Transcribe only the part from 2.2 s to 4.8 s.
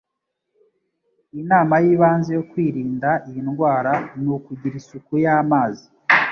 yo kwirinda iyi ndwara ni ukugira